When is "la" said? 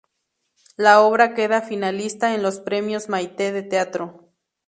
0.77-1.01